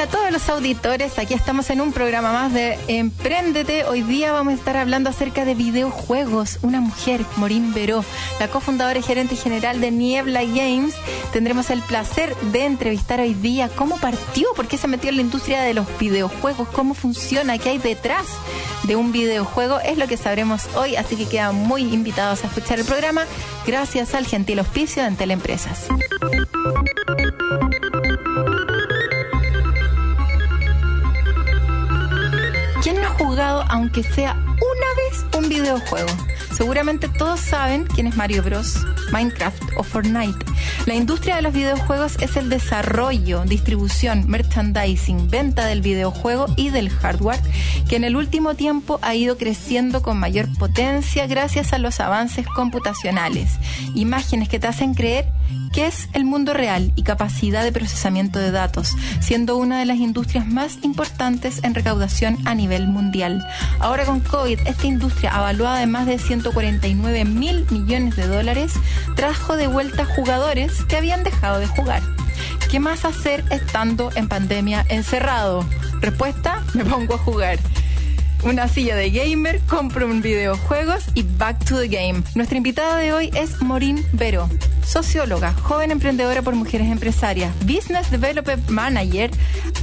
[0.00, 3.84] Hola a todos los auditores, aquí estamos en un programa más de Empréndete.
[3.84, 6.58] Hoy día vamos a estar hablando acerca de videojuegos.
[6.62, 8.02] Una mujer, Morín Veró,
[8.38, 10.94] la cofundadora y gerente general de Niebla Games.
[11.34, 15.22] Tendremos el placer de entrevistar hoy día cómo partió, por qué se metió en la
[15.22, 18.24] industria de los videojuegos, cómo funciona, qué hay detrás
[18.84, 19.80] de un videojuego.
[19.80, 23.26] Es lo que sabremos hoy, así que quedan muy invitados a escuchar el programa
[23.66, 25.30] gracias al gentil hospicio de Entel
[33.40, 34.54] aunque sea una
[34.96, 36.08] vez, un videojuego?
[36.52, 38.78] Seguramente todos saben quién es Mario Bros,
[39.12, 40.44] Minecraft o Fortnite.
[40.86, 46.90] La industria de los videojuegos es el desarrollo, distribución, merchandising, venta del videojuego y del
[46.90, 47.40] hardware,
[47.88, 52.46] que en el último tiempo ha ido creciendo con mayor potencia gracias a los avances
[52.46, 53.58] computacionales,
[53.94, 55.26] imágenes que te hacen creer
[55.72, 59.98] que es el mundo real y capacidad de procesamiento de datos, siendo una de las
[59.98, 63.46] industrias más importantes en recaudación a nivel mundial.
[63.78, 68.74] Ahora con COVID, esta industria, avaluada en más de 149 mil millones de dólares,
[69.16, 72.02] trajo de vuelta jugadores que habían dejado de jugar.
[72.70, 75.64] ¿Qué más hacer estando en pandemia encerrado?
[76.00, 77.58] Respuesta, me pongo a jugar
[78.42, 82.22] una silla de gamer, compro un videojuegos y back to the game.
[82.34, 84.48] Nuestra invitada de hoy es Morín Vero,
[84.84, 89.30] socióloga, joven emprendedora por mujeres empresarias, business development manager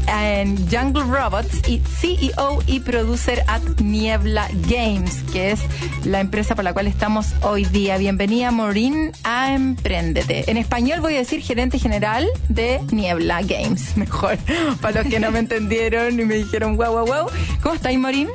[0.08, 5.62] en Jungle Robots y CEO y producer at Niebla Games, que es
[6.06, 7.98] la empresa por la cual estamos hoy día.
[7.98, 10.50] Bienvenida Morín a Emprendete.
[10.50, 14.38] En español voy a decir gerente general de Niebla Games, mejor,
[14.82, 17.30] para los que no me entendieron y me dijeron wow, wow, wow.
[17.62, 18.30] ¿Cómo estáis Morín?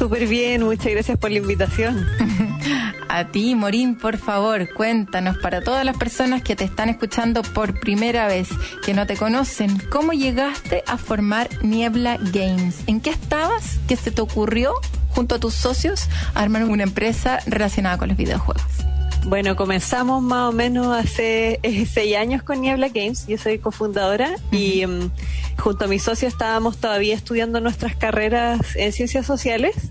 [0.00, 2.06] Súper bien, muchas gracias por la invitación.
[3.10, 7.78] A ti, Morín, por favor, cuéntanos para todas las personas que te están escuchando por
[7.78, 8.48] primera vez,
[8.82, 12.78] que no te conocen, ¿cómo llegaste a formar Niebla Games?
[12.86, 13.78] ¿En qué estabas?
[13.86, 14.72] ¿Qué se te ocurrió
[15.10, 18.89] junto a tus socios armar una empresa relacionada con los videojuegos?
[19.26, 23.26] Bueno, comenzamos más o menos hace eh, seis años con Niebla Games.
[23.26, 25.10] Yo soy cofundadora y um,
[25.58, 29.90] junto a mi socio estábamos todavía estudiando nuestras carreras en ciencias sociales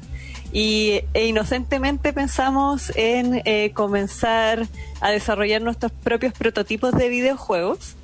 [0.51, 4.67] y e inocentemente pensamos en eh, comenzar
[4.99, 7.95] a desarrollar nuestros propios prototipos de videojuegos.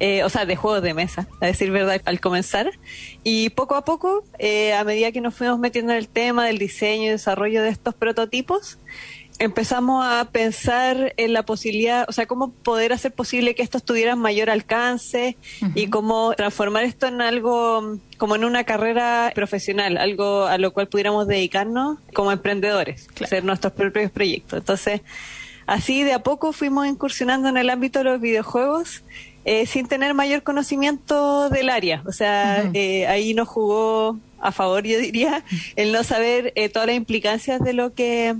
[0.00, 2.72] Eh, o sea, de juegos de mesa, a decir verdad, al comenzar.
[3.22, 6.58] Y poco a poco, eh, a medida que nos fuimos metiendo en el tema del
[6.58, 8.78] diseño y desarrollo de estos prototipos,
[9.38, 14.18] empezamos a pensar en la posibilidad, o sea, cómo poder hacer posible que estos tuvieran
[14.18, 15.36] mayor alcance
[15.74, 20.88] y cómo transformar esto en algo como en una carrera profesional, algo a lo cual
[20.88, 24.60] pudiéramos dedicarnos como emprendedores, hacer nuestros propios proyectos.
[24.60, 25.00] Entonces,
[25.66, 29.02] así de a poco fuimos incursionando en el ámbito de los videojuegos.
[29.44, 32.04] Eh, sin tener mayor conocimiento del área.
[32.06, 35.44] O sea, eh, ahí nos jugó a favor, yo diría,
[35.74, 38.36] el no saber eh, todas las implicancias de lo que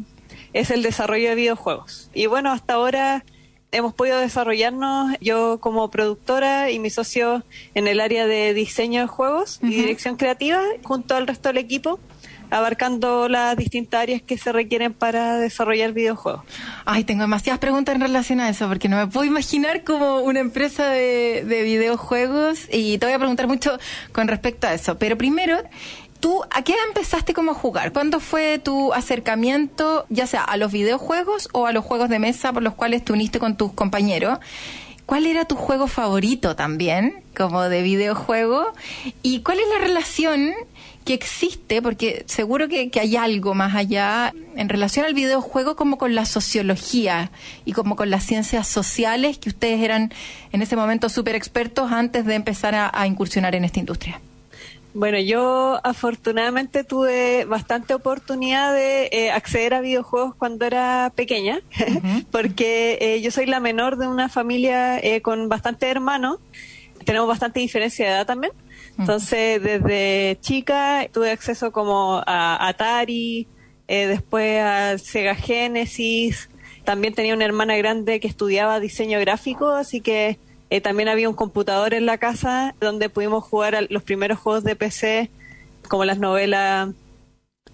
[0.53, 2.11] es el desarrollo de videojuegos.
[2.15, 3.25] Y bueno, hasta ahora
[3.73, 7.43] hemos podido desarrollarnos yo como productora y mi socio
[7.75, 11.99] en el área de diseño de juegos y dirección creativa junto al resto del equipo
[12.53, 16.43] abarcando las distintas áreas que se requieren para desarrollar videojuegos.
[16.85, 20.41] Ay, tengo demasiadas preguntas en relación a eso, porque no me puedo imaginar como una
[20.41, 23.79] empresa de, de videojuegos y te voy a preguntar mucho
[24.13, 24.99] con respecto a eso.
[24.99, 25.57] Pero primero,
[26.23, 27.93] ¿Tú a qué empezaste como a jugar?
[27.93, 32.53] ¿Cuándo fue tu acercamiento, ya sea a los videojuegos o a los juegos de mesa
[32.53, 34.39] por los cuales te uniste con tus compañeros?
[35.05, 38.73] ¿Cuál era tu juego favorito también, como de videojuego?
[39.25, 40.53] ¿Y cuál es la relación
[41.05, 41.83] que existe?
[41.83, 47.33] Porque seguro que, hay algo más allá en relación al videojuego como con la sociología
[47.65, 50.15] y como con las ciencias sociales, que ustedes eran
[50.53, 54.21] en ese momento súper expertos antes de empezar a incursionar en esta industria.
[54.95, 61.61] Bueno, yo afortunadamente tuve bastante oportunidad de eh, acceder a videojuegos cuando era pequeña,
[62.31, 66.39] porque eh, yo soy la menor de una familia eh, con bastantes hermanos,
[67.07, 68.53] tenemos bastante diferencia de edad también,
[68.99, 73.49] entonces desde chica tuve acceso como a Atari,
[73.89, 76.51] después a Sega Genesis,
[76.85, 80.39] también tenía una hermana grande que estudiaba diseño gráfico, así que
[80.73, 84.75] Eh, también había un computador en la casa donde pudimos jugar los primeros juegos de
[84.75, 85.29] PC,
[85.87, 86.89] como las novelas,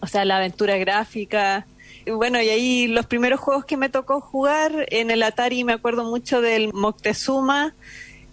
[0.01, 1.65] o sea, la aventura gráfica.
[2.05, 5.75] Y bueno, y ahí los primeros juegos que me tocó jugar en el Atari, me
[5.75, 7.73] acuerdo mucho del Moctezuma.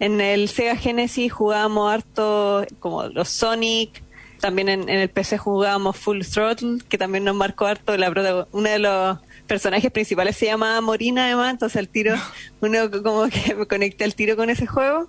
[0.00, 4.02] En el Sega Genesis jugábamos harto como los Sonic,
[4.40, 7.96] también en, el PC jugábamos Full Throttle, que también nos marcó harto.
[7.96, 8.10] La,
[8.50, 12.14] uno de los personajes principales se llama Morina, además, entonces el tiro,
[12.60, 15.08] uno como que me conecté al tiro con ese juego.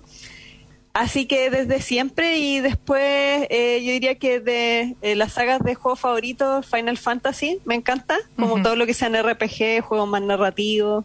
[0.94, 5.76] Así que desde siempre y después eh, yo diría que de eh, las sagas de
[5.76, 11.04] juegos favoritos, Final Fantasy, me encanta, como todo lo que sean RPG, juegos más narrativos.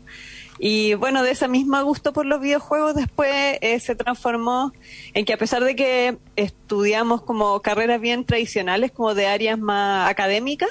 [0.65, 4.71] Y bueno, de ese mismo gusto por los videojuegos después eh, se transformó
[5.13, 10.09] en que a pesar de que estudiamos como carreras bien tradicionales, como de áreas más
[10.09, 10.69] académicas,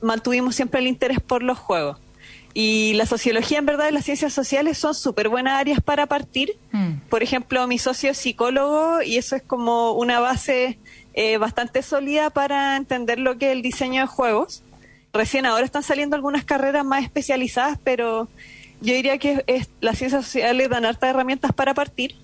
[0.00, 1.98] mantuvimos siempre el interés por los juegos.
[2.54, 6.56] Y la sociología, en verdad, y las ciencias sociales son súper buenas áreas para partir.
[6.70, 7.08] Mm.
[7.10, 10.78] Por ejemplo, mi socio es psicólogo y eso es como una base
[11.14, 14.62] eh, bastante sólida para entender lo que es el diseño de juegos.
[15.12, 18.28] Recién ahora están saliendo algunas carreras más especializadas, pero
[18.82, 22.16] yo diría que es, las ciencias sociales dan hartas herramientas para partir.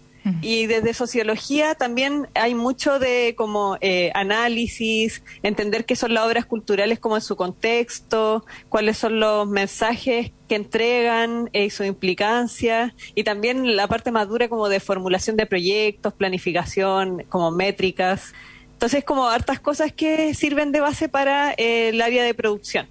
[0.42, 6.44] Y desde sociología también hay mucho de como eh, análisis, entender qué son las obras
[6.44, 13.24] culturales como en su contexto, cuáles son los mensajes que entregan y su implicancia, y
[13.24, 18.34] también la parte más dura como de formulación de proyectos, planificación, como métricas.
[18.72, 22.86] Entonces, como hartas cosas que sirven de base para eh, el área de producción.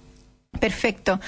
[0.60, 1.20] Perfecto.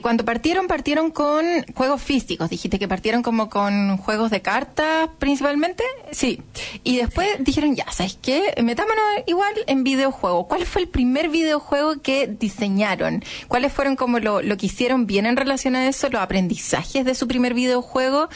[0.00, 2.48] Cuando partieron, partieron con juegos físicos.
[2.50, 5.82] Dijiste que partieron como con juegos de cartas principalmente.
[6.12, 6.42] Sí.
[6.84, 8.54] Y después dijeron, ya, ¿sabes qué?
[8.62, 10.46] Metámonos igual en videojuegos.
[10.46, 13.24] ¿Cuál fue el primer videojuego que diseñaron?
[13.48, 17.14] ¿Cuáles fueron como lo, lo que hicieron bien en relación a eso, los aprendizajes de
[17.14, 18.28] su primer videojuego?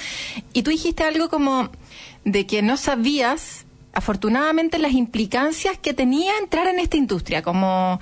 [0.53, 1.71] Y tú dijiste algo como
[2.25, 8.01] de que no sabías, afortunadamente, las implicancias que tenía entrar en esta industria, como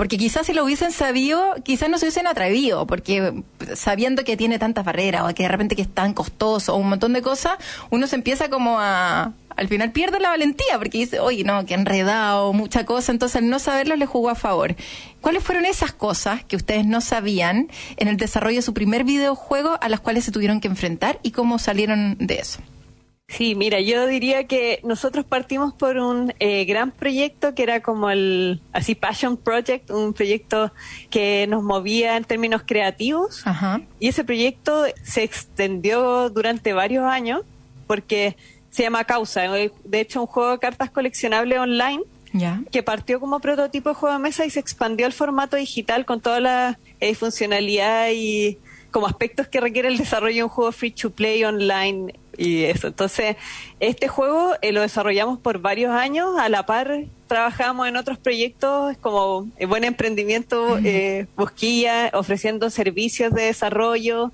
[0.00, 3.44] porque quizás si lo hubiesen sabido, quizás no se hubiesen atrevido, porque
[3.74, 6.88] sabiendo que tiene tantas barreras o que de repente que es tan costoso o un
[6.88, 7.58] montón de cosas,
[7.90, 11.74] uno se empieza como a, al final pierde la valentía porque dice, oye, no, que
[11.74, 14.74] enredado, mucha cosa, entonces no saberlo le jugó a favor.
[15.20, 17.68] ¿Cuáles fueron esas cosas que ustedes no sabían
[17.98, 21.32] en el desarrollo de su primer videojuego a las cuales se tuvieron que enfrentar y
[21.32, 22.60] cómo salieron de eso?
[23.30, 28.10] Sí, mira, yo diría que nosotros partimos por un eh, gran proyecto que era como
[28.10, 30.72] el, así, Passion Project, un proyecto
[31.10, 33.44] que nos movía en términos creativos.
[34.00, 37.42] Y ese proyecto se extendió durante varios años
[37.86, 38.36] porque
[38.70, 39.42] se llama Causa.
[39.42, 42.02] De hecho, un juego de cartas coleccionable online
[42.72, 46.20] que partió como prototipo de juego de mesa y se expandió al formato digital con
[46.20, 48.58] toda la eh, funcionalidad y
[48.90, 52.88] como aspectos que requiere el desarrollo de un juego free to play online y eso.
[52.88, 53.36] Entonces,
[53.80, 58.96] este juego eh, lo desarrollamos por varios años, a la par trabajamos en otros proyectos
[58.98, 64.32] como eh, Buen Emprendimiento, eh, Bosquilla, ofreciendo servicios de desarrollo,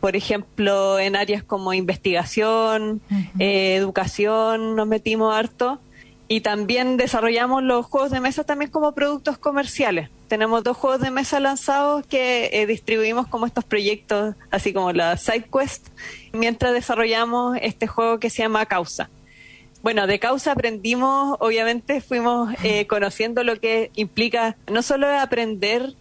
[0.00, 3.00] por ejemplo, en áreas como investigación,
[3.38, 5.80] educación, nos metimos harto.
[6.28, 10.10] Y también desarrollamos los juegos de mesa también como productos comerciales.
[10.28, 15.16] Tenemos dos juegos de mesa lanzados que eh, distribuimos como estos proyectos, así como la
[15.16, 15.88] SideQuest,
[16.32, 19.08] mientras desarrollamos este juego que se llama Causa.
[19.82, 25.94] Bueno, de Causa aprendimos, obviamente fuimos eh, conociendo lo que implica no solo aprender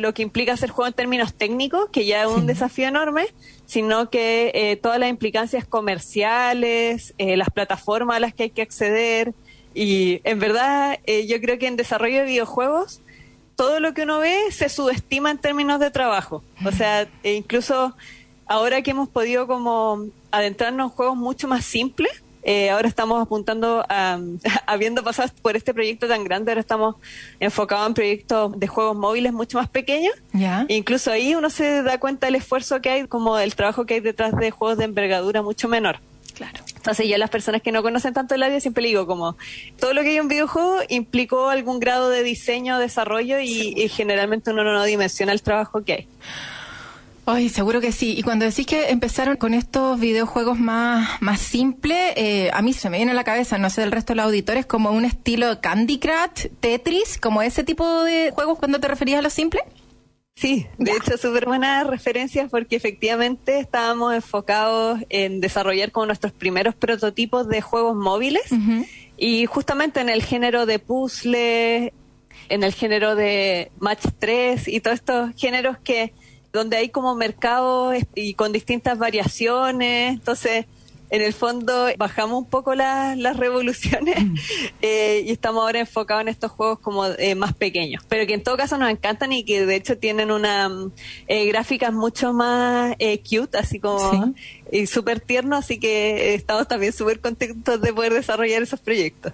[0.00, 3.26] lo que implica hacer juego en términos técnicos, que ya es un desafío enorme,
[3.66, 9.34] sino que eh, todas las implicancias comerciales, las plataformas a las que hay que acceder,
[9.74, 13.00] y en verdad, eh, yo creo que en desarrollo de videojuegos,
[13.58, 16.44] todo lo que uno ve se subestima en términos de trabajo.
[16.64, 17.92] O sea, e incluso
[18.46, 23.84] ahora que hemos podido como adentrarnos en juegos mucho más simples, eh, ahora estamos apuntando
[23.88, 24.20] a,
[24.66, 26.94] habiendo pasado por este proyecto tan grande, ahora estamos
[27.40, 30.14] enfocados en proyectos de juegos móviles mucho más pequeños.
[30.68, 34.00] incluso ahí uno se da cuenta del esfuerzo que hay, como el trabajo que hay
[34.00, 35.98] detrás de juegos de envergadura mucho menor.
[36.34, 36.60] Claro.
[36.88, 39.36] Entonces yo a las personas que no conocen tanto el área siempre le digo como
[39.78, 44.64] todo lo que hay en videojuego implicó algún grado de diseño, desarrollo y, generalmente uno
[44.64, 46.08] no dimensiona el trabajo que hay.
[47.26, 48.14] Ay, seguro que sí.
[48.16, 52.88] Y cuando decís que empezaron con estos videojuegos más, más simples, eh, a mí se
[52.88, 55.60] me viene a la cabeza, no sé del resto de los auditores, como un estilo
[55.60, 59.60] Candy Crush, Tetris, como ese tipo de juegos cuando te referías a lo simple.
[60.38, 66.76] Sí, de hecho, súper buenas referencias porque efectivamente estábamos enfocados en desarrollar como nuestros primeros
[66.76, 68.44] prototipos de juegos móviles
[69.16, 71.92] y justamente en el género de puzzle,
[72.48, 76.12] en el género de match 3 y todos estos géneros que
[76.52, 80.66] donde hay como mercados y con distintas variaciones, entonces
[81.10, 84.34] en el fondo bajamos un poco las revoluciones mm.
[84.82, 88.42] eh, y estamos ahora enfocados en estos juegos como eh, más pequeños, pero que en
[88.42, 90.70] todo caso nos encantan y que de hecho tienen una
[91.26, 92.96] eh, gráficas mucho más
[93.28, 94.34] cute, así como
[94.70, 99.32] y súper tierno, así que estamos también súper contentos de poder desarrollar esos proyectos.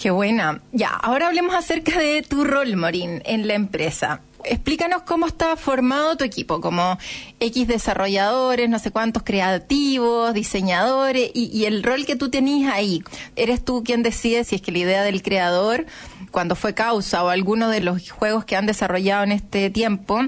[0.00, 0.60] Qué buena.
[0.72, 6.16] Ya, ahora hablemos acerca de tu rol, Morín, en la empresa explícanos cómo está formado
[6.16, 6.98] tu equipo, como
[7.40, 13.02] X desarrolladores, no sé cuántos creativos, diseñadores y, el rol que tú tenés ahí.
[13.36, 15.86] ¿Eres tú quien decide si es que la idea del creador,
[16.30, 20.20] cuando fue causa o alguno de los juegos que han desarrollado en este tiempo,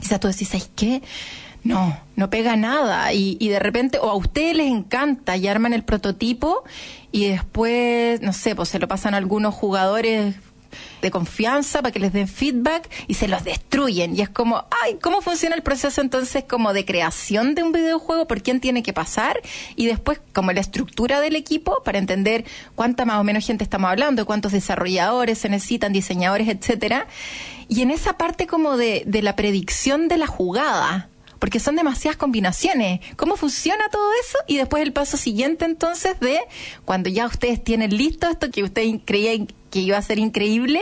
[0.00, 1.02] quizás tú decís, ¿sabes qué?
[1.64, 5.72] No, no pega nada y, y de repente, o a ustedes les encanta y arman
[5.72, 6.64] el prototipo
[7.10, 10.36] y después, no sé, pues se lo pasan a algunos jugadores
[11.02, 14.16] de confianza para que les den feedback y se los destruyen.
[14.16, 18.26] Y es como, ay, ¿cómo funciona el proceso entonces como de creación de un videojuego?
[18.26, 19.40] ¿Por quién tiene que pasar?
[19.76, 22.44] Y después como la estructura del equipo para entender
[22.74, 27.06] cuánta más o menos gente estamos hablando, cuántos desarrolladores se necesitan, diseñadores, etcétera.
[27.68, 31.08] Y en esa parte como de, de la predicción de la jugada
[31.38, 33.00] porque son demasiadas combinaciones.
[33.16, 34.38] ¿Cómo funciona todo eso?
[34.46, 36.38] Y después el paso siguiente entonces de
[36.84, 40.80] cuando ya ustedes tienen listo esto que ustedes creían que iba a ser increíble,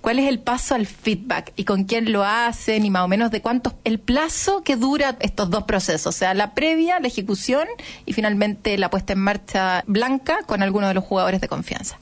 [0.00, 3.30] ¿cuál es el paso al feedback y con quién lo hacen y más o menos
[3.30, 7.68] de cuánto el plazo que dura estos dos procesos, o sea, la previa, la ejecución
[8.06, 11.98] y finalmente la puesta en marcha blanca con alguno de los jugadores de confianza?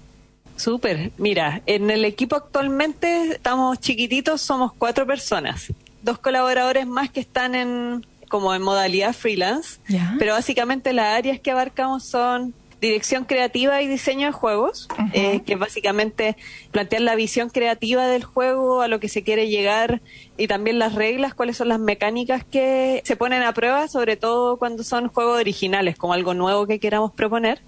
[0.57, 1.13] Súper.
[1.19, 7.55] Mira, en el equipo actualmente estamos chiquititos, somos cuatro personas dos colaboradores más que están
[7.55, 9.79] en como en modalidad freelance,
[10.19, 15.55] pero básicamente las áreas que abarcamos son dirección creativa y diseño de juegos, eh, que
[15.55, 16.37] básicamente
[16.73, 20.01] plantear la visión creativa del juego, a lo que se quiere llegar
[20.37, 24.57] y también las reglas, cuáles son las mecánicas que se ponen a prueba, sobre todo
[24.57, 27.61] cuando son juegos originales, como algo nuevo que queramos proponer.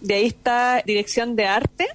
[0.00, 1.86] De ahí está dirección de arte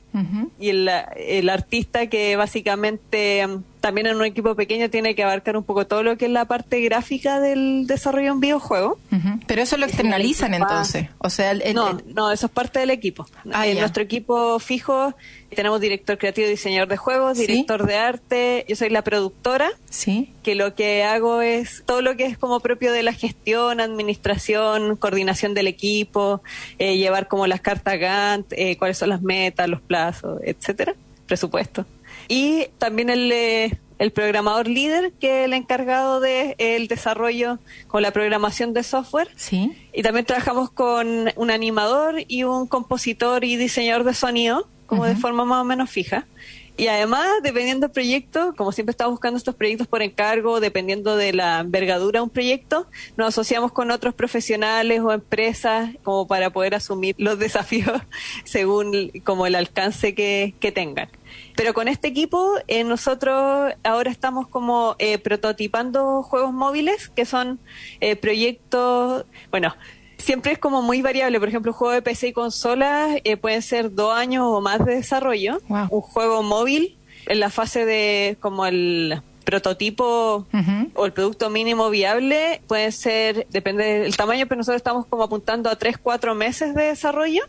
[0.60, 3.46] y el, el artista que básicamente
[3.84, 6.46] también en un equipo pequeño tiene que abarcar un poco todo lo que es la
[6.46, 8.98] parte gráfica del desarrollo de un videojuego.
[9.46, 11.10] Pero eso lo externalizan entonces.
[11.18, 13.28] O sea, no, no, eso es parte del equipo.
[13.52, 15.14] Ah, en nuestro equipo fijo
[15.54, 18.66] tenemos director creativo, diseñador de juegos, director de arte.
[18.68, 19.72] Yo soy la productora.
[19.90, 20.34] Sí.
[20.44, 24.96] Que lo que hago es todo lo que es como propio de la gestión, administración,
[24.98, 26.42] coordinación del equipo,
[26.80, 30.96] eh, llevar como las cartas Gantt, eh, cuáles son las metas, los plazos, etcétera,
[31.28, 31.86] presupuesto
[32.28, 38.02] y también el, eh, el programador líder, que es el encargado del el desarrollo con
[38.02, 39.30] la programación de software.
[39.36, 39.72] Sí.
[39.94, 45.16] Y también trabajamos con un animador y un compositor y diseñador de sonido, como de
[45.16, 46.26] forma más o menos fija.
[46.76, 51.32] Y además, dependiendo del proyecto, como siempre estamos buscando estos proyectos por encargo, dependiendo de
[51.32, 56.74] la envergadura de un proyecto, nos asociamos con otros profesionales o empresas como para poder
[56.74, 58.02] asumir los desafíos
[58.44, 61.10] según como el alcance que, que tengan.
[61.56, 67.60] Pero con este equipo eh, nosotros ahora estamos como eh, prototipando juegos móviles, que son
[68.02, 69.76] eh, proyectos, bueno,
[70.18, 71.40] siempre es como muy variable.
[71.40, 73.10] Por ejemplo, un juego de PC y consola
[73.42, 75.60] pueden ser dos años o más de desarrollo.
[75.68, 80.48] Un juego móvil en la fase de como el prototipo
[80.96, 85.70] o el producto mínimo viable puede ser, depende del tamaño, pero nosotros estamos como apuntando
[85.70, 87.44] a 3, 4 meses de desarrollo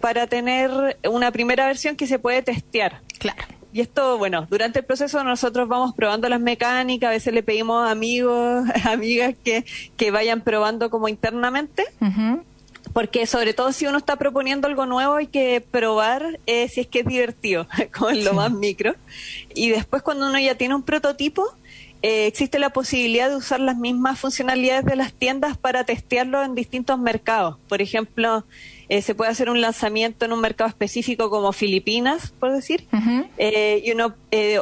[0.00, 3.00] para tener una primera versión que se puede testear.
[3.18, 3.42] Claro.
[3.72, 7.86] Y esto, bueno, durante el proceso nosotros vamos probando las mecánicas, a veces le pedimos
[7.86, 9.64] a amigos, amigas que,
[9.96, 11.84] que vayan probando como internamente
[12.92, 16.86] porque sobre todo si uno está proponiendo algo nuevo hay que probar eh, si es
[16.86, 17.66] que es divertido,
[17.98, 18.94] con lo más micro.
[19.54, 21.44] Y después cuando uno ya tiene un prototipo,
[22.02, 26.54] eh, existe la posibilidad de usar las mismas funcionalidades de las tiendas para testearlo en
[26.54, 27.56] distintos mercados.
[27.68, 28.44] Por ejemplo,
[28.98, 32.86] eh, se puede hacer un lanzamiento en un mercado específico como Filipinas, por decir,
[33.38, 34.14] y uno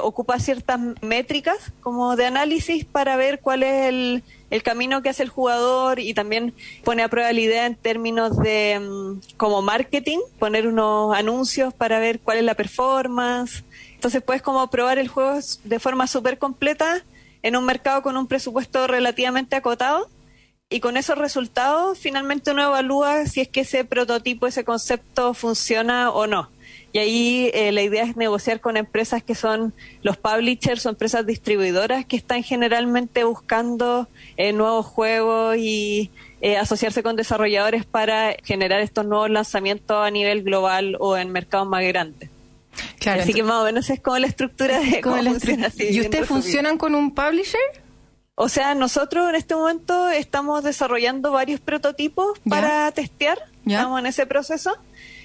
[0.03, 5.23] ocupa ciertas métricas como de análisis para ver cuál es el el camino que hace
[5.23, 6.53] el jugador y también
[6.85, 11.99] pone a prueba la idea en términos de mm, como marketing, poner unos anuncios para
[12.01, 13.65] ver cuál es la performance.
[13.95, 17.03] Entonces puedes como probar el juego de forma súper completa
[17.43, 20.09] en un mercado con un presupuesto relativamente acotado
[20.71, 26.11] y con esos resultados finalmente uno evalúa si es que ese prototipo, ese concepto funciona
[26.11, 26.49] o no.
[26.93, 31.27] Y ahí eh, la idea es negociar con empresas que son los publishers o empresas
[31.27, 36.11] distribuidoras que están generalmente buscando eh, nuevos juegos y
[36.41, 41.69] eh, asociarse con desarrolladores para generar estos nuevos lanzamientos a nivel global o en mercados
[41.69, 42.31] más grandes.
[42.99, 45.69] Claro, así que más o menos es como la estructura de cómo funciona.
[45.79, 47.61] ¿Y ustedes funcionan con un publisher?
[48.35, 53.39] O sea, nosotros en este momento estamos desarrollando varios prototipos para testear.
[53.67, 54.77] Estamos en ese proceso.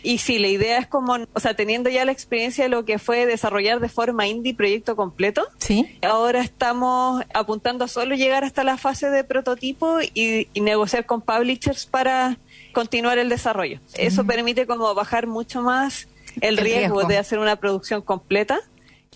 [0.03, 2.99] Y sí, la idea es como, o sea, teniendo ya la experiencia de lo que
[2.99, 5.97] fue desarrollar de forma indie proyecto completo, sí.
[6.03, 11.87] ahora estamos apuntando a solo llegar hasta la fase de prototipo y, negociar con publishers
[11.87, 12.37] para
[12.71, 13.79] continuar el desarrollo.
[13.95, 16.07] Eso permite como bajar mucho más
[16.41, 18.61] el, riesgo, de hacer una producción completa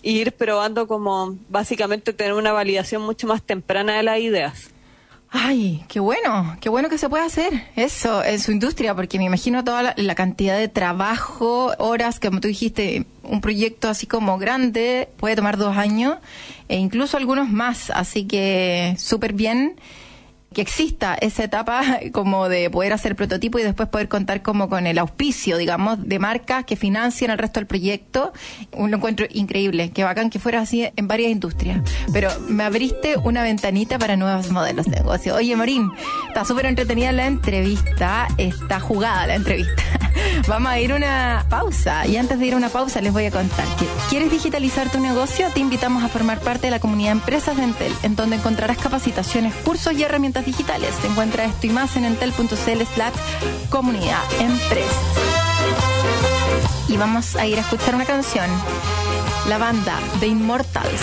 [0.02, 4.70] ir probando como básicamente tener una validación mucho más temprana de las ideas.
[5.32, 9.26] Ay, qué bueno, qué bueno que se puede hacer eso en su industria, porque me
[9.26, 15.08] imagino toda la, cantidad de trabajo, horas, como tú dijiste, un proyecto así como grande
[15.18, 16.16] puede tomar dos años
[16.66, 19.76] e incluso algunos más, así que súper bien
[20.52, 24.86] que exista esa etapa como de poder hacer prototipo y después poder contar como con
[24.86, 28.32] el auspicio, digamos, de marcas que financian el resto del proyecto.
[28.72, 31.80] Un encuentro increíble, que bacán que fuera así en varias industrias.
[32.12, 35.34] Pero me abriste una ventanita para nuevos modelos de negocio.
[35.34, 35.90] Oye, Morín,
[36.28, 39.99] está súper entretenida la entrevista, está jugada la entrevista.
[40.48, 43.30] Vamos a ir una pausa y antes de ir a una pausa les voy a
[43.30, 45.48] contar que ¿quieres digitalizar tu negocio?
[45.52, 49.54] Te invitamos a formar parte de la comunidad Empresas de Entel, en donde encontrarás capacitaciones,
[49.54, 50.94] cursos y herramientas digitales.
[51.00, 53.14] Se encuentra esto y más en entel.cl slash
[53.70, 55.00] comunidad empresa.
[56.88, 58.46] Y vamos a ir a escuchar una canción.
[59.48, 61.00] La banda The Immortals.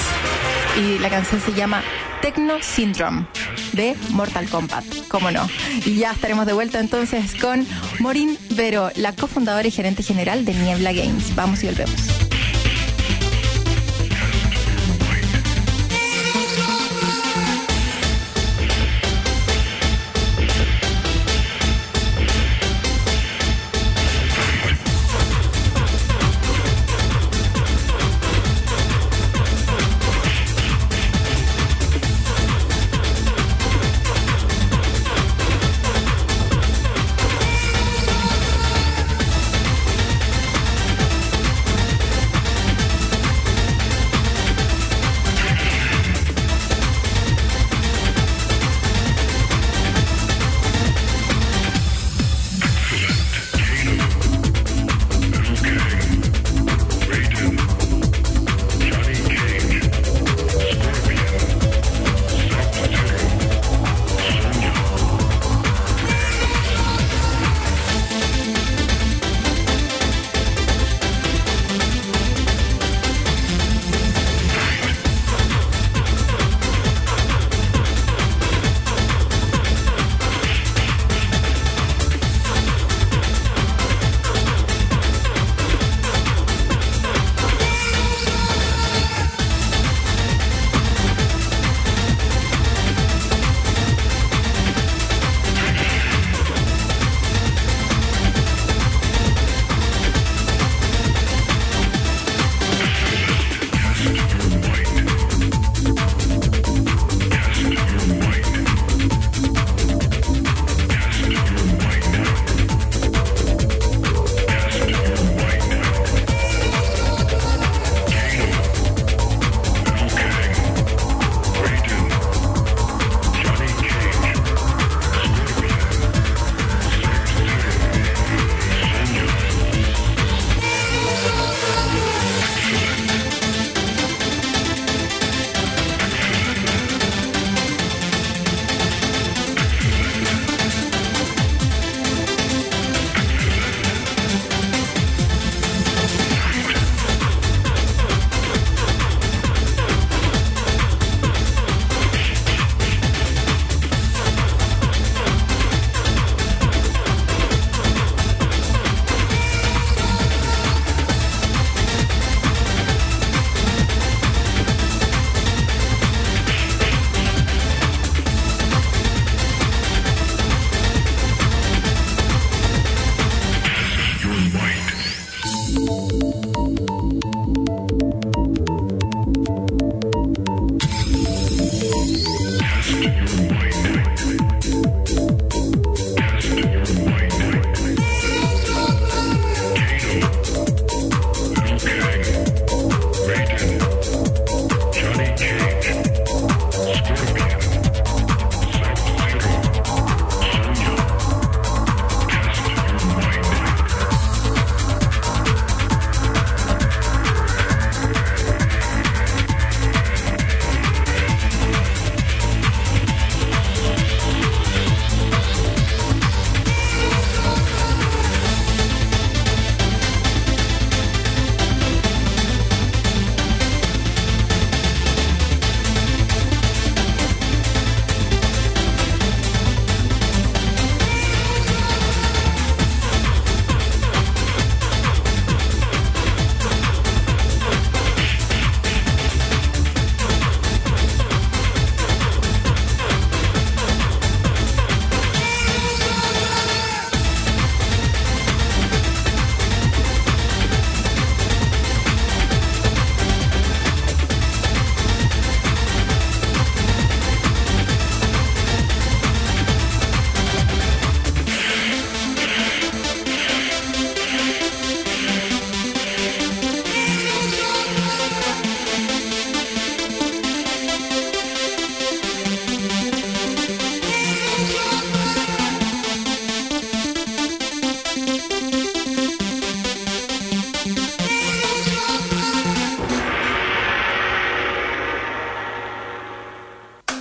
[0.78, 1.82] Y la canción se llama
[2.22, 3.26] Techno Syndrome
[3.74, 5.48] de Mortal Kombat, cómo no.
[5.86, 7.66] Y ya estaremos de vuelta entonces con
[8.00, 11.36] Morin Vero, la cofundadora y gerente general de Niebla Games.
[11.36, 12.27] Vamos y volvemos.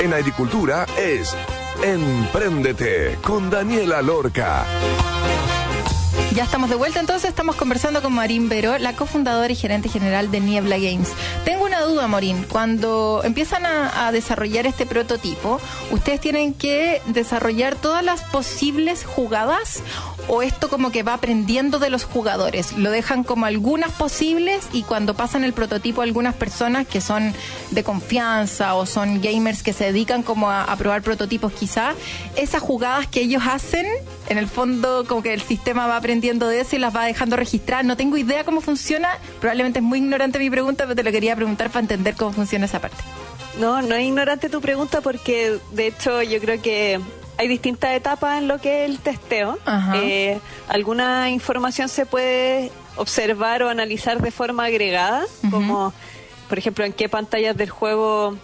[0.00, 1.36] En agricultura es
[1.82, 4.64] Empréndete con Daniela Lorca.
[6.34, 10.30] Ya estamos de vuelta, entonces estamos conversando con Marín Vero, la cofundadora y gerente general
[10.30, 11.12] de Niebla Games.
[11.44, 12.44] Tengo una duda, Morín.
[12.48, 15.60] Cuando empiezan a, a, desarrollar este prototipo,
[15.90, 19.82] ¿ustedes tienen que desarrollar todas las posibles jugadas
[20.28, 22.72] o esto como que va aprendiendo de los jugadores?
[22.72, 27.32] ¿Lo dejan como algunas posibles y cuando pasan el prototipo algunas personas que son
[27.70, 31.94] de confianza o son gamers que se dedican como a, probar prototipos quizá,
[32.36, 33.86] esas jugadas que ellos hacen,
[34.28, 37.36] en el fondo como que el sistema va aprendiendo de eso y las va dejando
[37.36, 37.84] registrar.
[37.84, 39.18] No tengo idea cómo funciona.
[39.40, 42.66] Probablemente es muy ignorante mi pregunta, pero te lo quería preguntar para entender cómo funciona
[42.66, 42.98] esa parte.
[43.58, 47.00] No, no es ignorante tu pregunta porque de hecho yo creo que
[47.40, 49.58] hay distintas etapas en lo que es el testeo.
[49.94, 55.50] Eh, alguna información se puede observar o analizar de forma agregada, uh -huh.
[55.50, 55.94] como
[56.50, 58.36] por ejemplo en qué pantallas del juego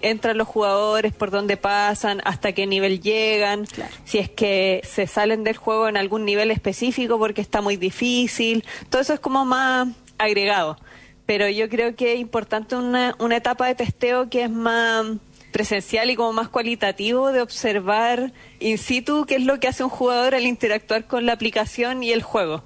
[0.00, 3.94] entran los jugadores, por dónde pasan, hasta qué nivel llegan, claro.
[4.04, 8.64] si es que se salen del juego en algún nivel específico porque está muy difícil,
[8.88, 9.86] todo eso es como más
[10.18, 10.76] agregado.
[11.24, 15.06] Pero yo creo que es importante una, una etapa de testeo que es más
[15.52, 19.90] presencial y como más cualitativo de observar in situ qué es lo que hace un
[19.90, 22.62] jugador al interactuar con la aplicación y el juego.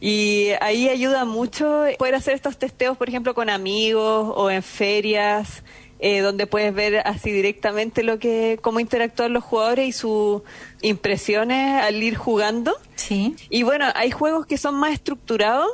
[0.00, 5.64] Y ahí ayuda mucho poder hacer estos testeos, por ejemplo, con amigos o en ferias,
[6.00, 10.42] eh, donde puedes ver así directamente lo que cómo interactúan los jugadores y sus
[10.80, 12.76] impresiones al ir jugando.
[12.94, 13.34] Sí.
[13.50, 15.68] Y bueno, hay juegos que son más estructurados,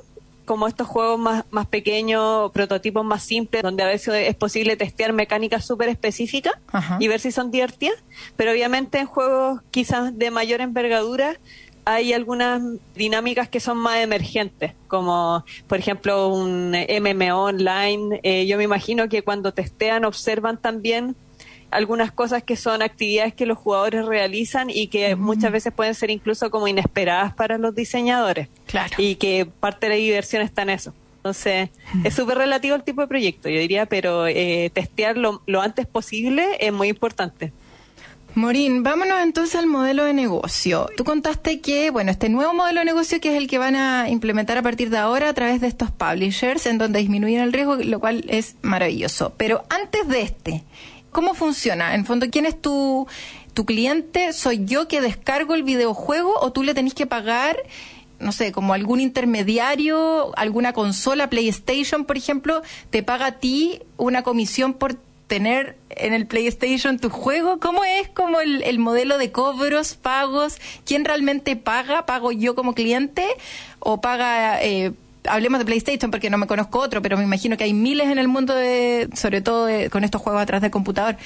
[0.44, 5.12] como estos juegos más, más pequeños, prototipos más simples, donde a veces es posible testear
[5.12, 6.54] mecánicas súper específicas
[7.00, 8.02] y ver si son divertidas.
[8.36, 11.38] Pero obviamente en juegos quizás de mayor envergadura
[11.86, 12.62] hay algunas
[12.94, 18.20] dinámicas que son más emergentes, como por ejemplo un MMO online.
[18.22, 21.14] Eh, yo me imagino que cuando testean observan también
[21.70, 25.20] algunas cosas que son actividades que los jugadores realizan y que mm.
[25.20, 28.48] muchas veces pueden ser incluso como inesperadas para los diseñadores.
[28.66, 28.94] Claro.
[28.98, 30.94] Y que parte de la diversión está en eso.
[31.16, 32.06] Entonces, mm.
[32.06, 35.86] es súper relativo al tipo de proyecto, yo diría, pero eh, testear lo, lo antes
[35.86, 37.52] posible es muy importante.
[38.36, 40.88] Morín, vámonos entonces al modelo de negocio.
[40.96, 44.10] Tú contaste que, bueno, este nuevo modelo de negocio que es el que van a
[44.10, 47.76] implementar a partir de ahora a través de estos publishers, en donde disminuyen el riesgo,
[47.76, 49.34] lo cual es maravilloso.
[49.36, 50.64] Pero antes de este,
[51.14, 51.94] ¿cómo funciona?
[51.94, 53.06] En fondo, ¿quién es tu,
[53.54, 54.34] tu cliente?
[54.34, 57.56] ¿Soy yo que descargo el videojuego o tú le tenés que pagar?
[58.20, 64.22] no sé, como algún intermediario, alguna consola, PlayStation, por ejemplo, te paga a ti una
[64.22, 64.96] comisión por
[65.26, 67.58] tener en el PlayStation tu juego?
[67.58, 70.58] ¿Cómo es como el, el, modelo de cobros, pagos?
[70.86, 72.06] ¿Quién realmente paga?
[72.06, 73.26] ¿Pago yo como cliente?
[73.78, 74.62] ¿O paga...
[74.62, 74.92] Eh,
[75.28, 78.18] hablemos de PlayStation porque no me conozco otro, pero me imagino que hay miles en
[78.18, 81.16] el mundo, de, sobre todo de, con estos juegos atrás del computador.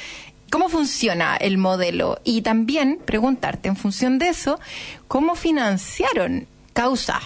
[0.51, 2.21] ¿Cómo funciona el modelo?
[2.25, 4.59] Y también preguntarte, en función de eso,
[5.07, 7.21] ¿cómo financiaron Causa?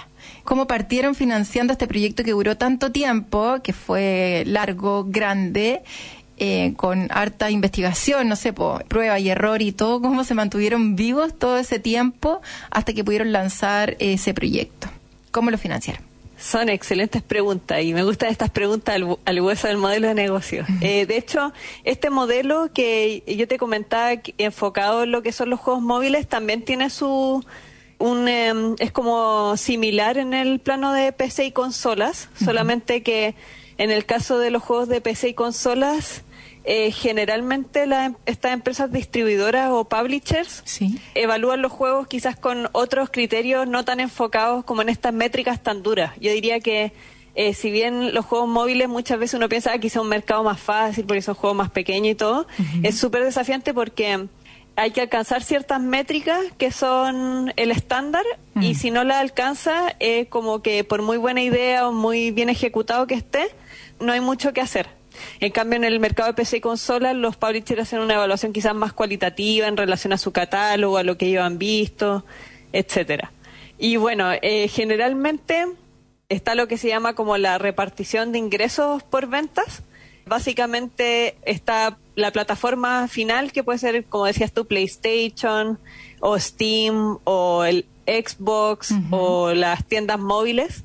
[0.45, 5.83] cómo partieron financiando este proyecto que duró tanto tiempo, que fue largo, grande,
[6.37, 11.39] eh, con harta investigación, no sé, prueba y error y todo, cómo se mantuvieron vivos
[11.39, 14.89] todo ese tiempo hasta que pudieron lanzar ese proyecto.
[15.31, 16.12] ¿Cómo lo financiaron?
[16.42, 20.64] Son excelentes preguntas y me gustan estas preguntas al, al hueso del modelo de negocio.
[20.68, 20.83] Uh -huh.
[20.83, 21.52] eh, de hecho,
[21.85, 26.64] este modelo que yo te comentaba enfocado en lo que son los juegos móviles también
[26.64, 27.44] tiene su
[27.98, 32.44] un eh, es como similar en el plano de PC y consolas, uh -huh.
[32.46, 33.37] solamente que
[33.78, 36.24] en el caso de los juegos de PC y consolas,
[36.64, 40.98] eh, generalmente la, estas empresas distribuidoras o publishers sí.
[41.14, 45.83] evalúan los juegos quizás con otros criterios no tan enfocados como en estas métricas tan
[45.83, 46.12] duras.
[46.20, 46.92] Yo diría que
[47.35, 50.61] eh, si bien los juegos móviles muchas veces uno piensa que quizá un mercado más
[50.61, 52.87] fácil porque son juegos más pequeños y todo, uh -huh.
[52.87, 54.29] es súper desafiante porque
[54.77, 58.62] hay que alcanzar ciertas métricas que son el estándar mm.
[58.62, 62.48] y si no la alcanza, eh, como que por muy buena idea o muy bien
[62.48, 63.48] ejecutado que esté,
[64.01, 64.88] no hay mucho que hacer.
[65.40, 68.75] En cambio, en el mercado de PC y consolas, los publishers hacen una evaluación quizás
[68.75, 72.25] más cualitativa en relación a su catálogo, a lo que ellos han visto,
[72.72, 73.33] etcétera.
[73.79, 75.66] Y bueno, eh, generalmente
[76.29, 79.83] está lo que se llama como la repartición de ingresos por ventas.
[80.25, 85.81] básicamente está la plataforma final que puede ser, como decías tú, PlayStation
[86.20, 90.85] o Steam o el Xbox o las tiendas móviles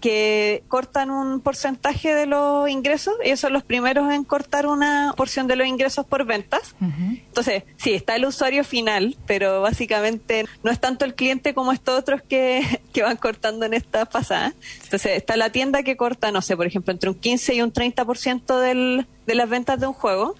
[0.00, 3.14] que cortan un porcentaje de los ingresos.
[3.22, 6.74] Ellos son los primeros en cortar una porción de los ingresos por ventas.
[6.80, 11.98] Entonces, sí, está el usuario final, pero básicamente no es tanto el cliente como estos
[11.98, 14.54] otros que, que van cortando en esta pasada.
[14.84, 17.72] Entonces, está la tienda que corta, no sé, por ejemplo, entre un 15 y un
[17.72, 20.34] 30% del, de las ventas de un juego.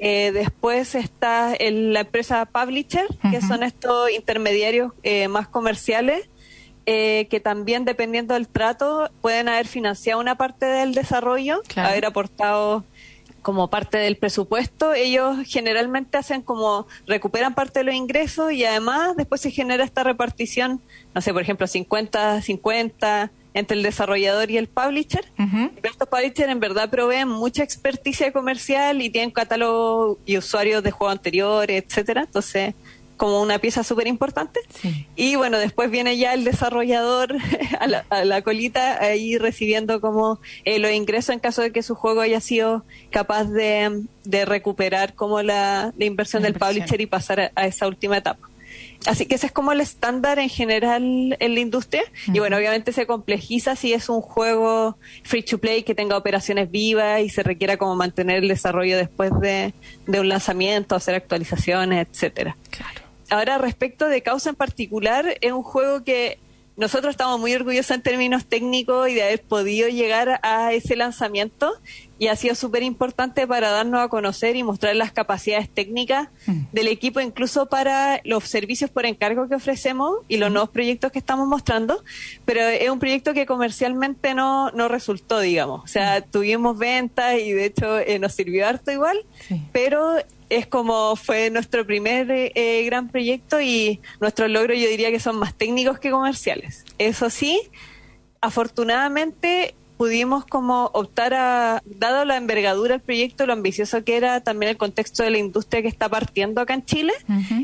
[0.00, 6.28] Eh, después está la empresa Publisher, que son estos intermediarios eh, más comerciales
[6.90, 12.82] eh, que también dependiendo del trato pueden haber financiado una parte del desarrollo, haber aportado
[13.42, 19.14] como parte del presupuesto, ellos generalmente hacen como recuperan parte de los ingresos y además
[19.18, 20.80] después se genera esta repartición,
[21.14, 25.30] no sé, por ejemplo, 50-50 entre el desarrollador y el publisher.
[25.82, 31.18] Estos publishers en verdad proveen mucha experticia comercial y tienen catálogo y usuarios de juegos
[31.18, 32.22] anteriores, etcétera.
[32.22, 32.74] Entonces,
[33.18, 34.60] como una pieza súper importante.
[35.14, 37.36] Y bueno, después viene ya el desarrollador
[38.10, 42.22] a la, colita ahí recibiendo como eh, los ingresos en caso de que su juego
[42.22, 44.06] haya sido capaz de,
[44.46, 48.48] recuperar como la, inversión del publisher y pasar a, esa última etapa.
[49.06, 52.02] Así que ese es como el estándar en general en la industria.
[52.32, 56.70] Y bueno, obviamente se complejiza si es un juego free to play que tenga operaciones
[56.70, 59.72] vivas y se requiera como mantener el desarrollo después de,
[60.06, 62.56] de un lanzamiento, hacer actualizaciones, etcétera.
[62.70, 63.07] Claro.
[63.30, 66.38] Ahora, respecto de Causa en particular, es un juego que
[66.78, 71.72] nosotros estamos muy orgullosos en términos técnicos y de haber podido llegar a ese lanzamiento
[72.20, 76.66] y ha sido súper importante para darnos a conocer y mostrar las capacidades técnicas mm.
[76.72, 81.18] del equipo, incluso para los servicios por encargo que ofrecemos y los nuevos proyectos que
[81.18, 82.04] estamos mostrando,
[82.44, 85.82] pero es un proyecto que comercialmente no, no resultó, digamos.
[85.82, 86.30] O sea, mm.
[86.30, 89.18] tuvimos ventas y de hecho eh, nos sirvió harto igual,
[89.72, 90.14] pero
[90.50, 95.36] es como fue nuestro primer eh, gran proyecto y nuestros logros yo diría que son
[95.36, 96.84] más técnicos que comerciales.
[96.98, 97.60] Eso sí,
[98.40, 104.70] afortunadamente pudimos como optar a, dado la envergadura del proyecto, lo ambicioso que era también
[104.70, 107.12] el contexto de la industria que está partiendo acá en Chile,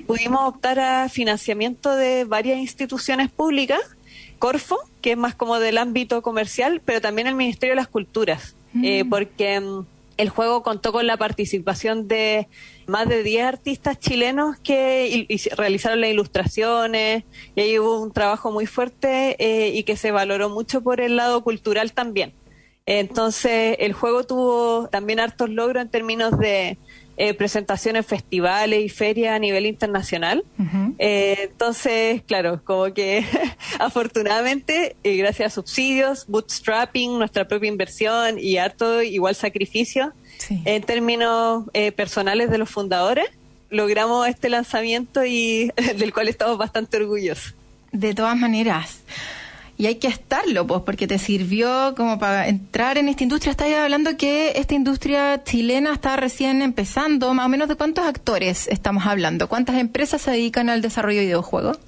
[0.07, 3.81] pudimos optar a financiamiento de varias instituciones públicas,
[4.41, 8.57] Corfo, que es más como del ámbito comercial, pero también el Ministerio de las Culturas,
[8.83, 9.87] eh, porque mm,
[10.17, 12.49] el juego contó con la participación de
[12.87, 17.25] más de 10 artistas chilenos que realizaron las ilustraciones
[17.55, 21.17] y ahí hubo un trabajo muy fuerte eh, y que se valoró mucho por el
[21.17, 22.33] lado cultural también.
[22.87, 26.77] Entonces, el juego tuvo también hartos logros en términos de
[27.17, 30.45] eh, presentaciones, festivales y ferias a nivel internacional.
[30.99, 33.25] Eh, entonces, claro, como que
[33.79, 40.13] afortunadamente, eh, gracias a subsidios, bootstrapping, nuestra propia inversión y harto igual sacrificio,
[40.65, 41.65] en términos
[41.97, 43.27] personales de los fundadores,
[43.71, 47.55] logramos este lanzamiento y del cual estamos bastante orgullosos.
[47.93, 48.99] De todas maneras.
[49.77, 53.51] Y hay que estarlo, pues, porque te sirvió como para entrar en esta industria.
[53.51, 57.35] Estáis hablando que esta industria chilena está recién empezando.
[57.35, 59.49] Más o menos de cuántos actores estamos hablando.
[59.49, 61.79] ¿Cuántas empresas se dedican al desarrollo de videojuegos?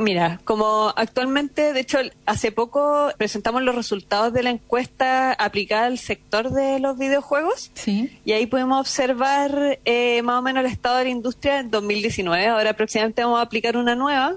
[0.00, 5.98] Mira, como actualmente, de hecho, hace poco presentamos los resultados de la encuesta aplicada al
[5.98, 7.70] sector de los videojuegos.
[7.74, 8.18] Sí.
[8.24, 12.46] Y ahí podemos observar eh, más o menos el estado de la industria en 2019.
[12.46, 14.36] Ahora próximamente vamos a aplicar una nueva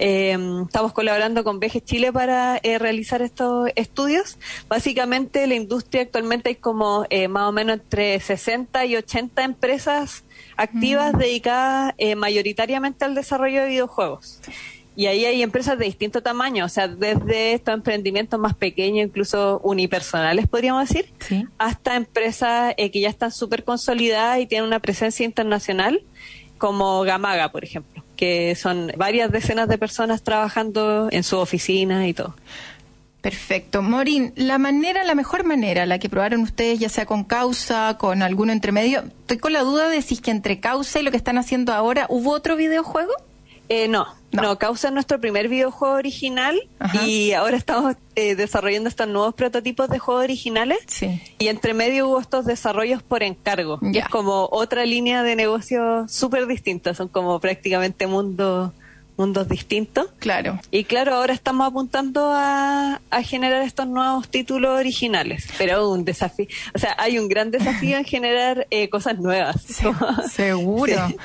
[0.00, 4.38] eh, estamos colaborando con Veje Chile para eh, realizar estos estudios.
[4.68, 10.22] Básicamente, la industria actualmente hay como eh, más o menos entre 60 y 80 empresas
[10.56, 11.18] activas mm.
[11.18, 14.40] dedicadas eh, mayoritariamente al desarrollo de videojuegos.
[14.94, 19.60] Y ahí hay empresas de distinto tamaño, o sea, desde estos emprendimientos más pequeños, incluso
[19.62, 21.12] unipersonales, podríamos decir,
[21.56, 26.02] hasta empresas que ya están súper consolidadas y tienen una presencia internacional,
[26.58, 32.12] como Gamaga, por ejemplo que son varias decenas de personas trabajando en su oficina y
[32.12, 32.34] todo.
[33.22, 33.80] Perfecto.
[33.80, 38.22] Morín, la manera, la mejor manera, la que probaron ustedes, ya sea con causa, con
[38.22, 41.10] alguno entre medio, estoy con la duda de si es que entre causa y lo
[41.10, 43.12] que están haciendo ahora, ¿hubo otro videojuego?
[43.68, 46.58] Eh, no, no, Causa es nuestro primer videojuego original
[47.04, 50.78] y ahora estamos eh, desarrollando estos nuevos prototipos de juegos originales.
[51.38, 53.78] Y entre medio hubo estos desarrollos por encargo.
[53.92, 58.72] es como otra línea de negocio súper distinta, son como prácticamente mundos
[59.18, 60.06] mundos distintos.
[60.20, 60.60] Claro.
[60.70, 66.46] Y claro, ahora estamos apuntando a, a generar estos nuevos títulos originales, pero un desafío,
[66.74, 69.60] o sea, hay un gran desafío en generar eh, cosas nuevas.
[70.30, 70.94] seguro.
[71.08, 71.16] Sí.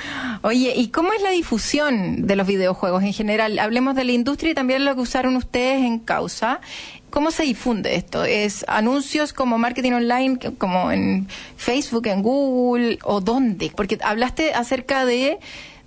[0.43, 3.60] Oye, ¿y cómo es la difusión de los videojuegos en general?
[3.60, 6.62] Hablemos de la industria y también lo que usaron ustedes en causa.
[7.10, 8.23] ¿Cómo se difunde esto?
[8.25, 11.27] ¿Es anuncios como marketing online, como en
[11.58, 13.71] Facebook, en Google o dónde?
[13.75, 15.38] Porque hablaste acerca de,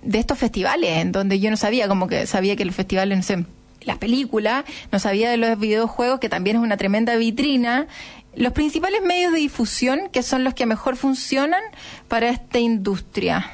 [0.07, 3.23] de estos festivales, en donde yo no sabía, como que sabía que los festivales, no
[3.23, 3.45] sé,
[3.81, 7.87] las películas, no sabía de los videojuegos, que también es una tremenda vitrina.
[8.33, 11.61] Los principales medios de difusión, que son los que mejor funcionan
[12.07, 13.51] para esta industria.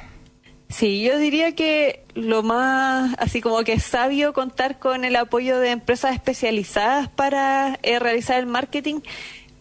[0.68, 5.70] Sí, yo diría que lo más, así como que sabio contar con el apoyo de
[5.70, 9.00] empresas especializadas para eh, realizar el marketing,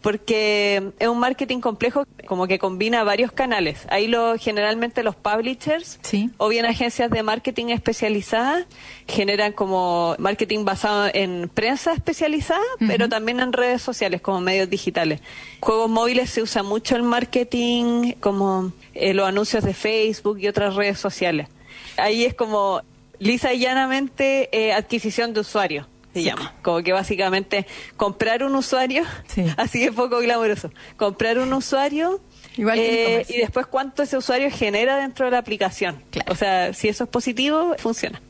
[0.03, 3.87] porque es un marketing complejo, como que combina varios canales.
[3.89, 6.29] Ahí lo, generalmente los publishers Sí.
[6.37, 8.65] o bien agencias de marketing especializadas
[9.07, 15.21] generan como marketing basado en prensa especializada, pero también en redes sociales como medios digitales.
[15.61, 20.75] Juegos móviles se usa mucho el marketing como eh, los anuncios de Facebook y otras
[20.75, 21.47] redes sociales.
[21.95, 22.81] Ahí es como
[23.19, 25.87] lisa y llanamente eh, adquisición de usuarios.
[26.13, 26.26] Se Sí.
[26.26, 26.54] llama.
[26.62, 27.65] Como que básicamente
[27.97, 29.43] comprar un usuario, Sí.
[29.58, 30.71] así de poco glamoroso.
[30.97, 32.21] Comprar un usuario
[32.56, 36.04] Igual eh, y después cuánto ese usuario genera dentro de la aplicación.
[36.12, 36.32] Claro.
[36.32, 38.21] O sea, si eso es positivo, funciona.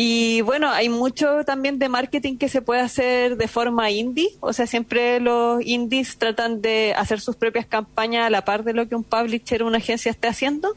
[0.00, 4.28] Y bueno, hay mucho también de marketing que se puede hacer de forma indie.
[4.38, 8.74] O sea, siempre los indies tratan de hacer sus propias campañas a la par de
[8.74, 10.72] lo que un publisher o una agencia esté haciendo.